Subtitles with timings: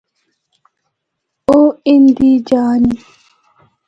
[1.49, 2.99] او اِن دی جآ نیں۔